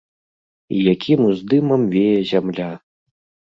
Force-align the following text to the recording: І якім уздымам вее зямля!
І 0.75 0.79
якім 0.93 1.19
уздымам 1.29 1.87
вее 1.95 2.19
зямля! 2.33 2.75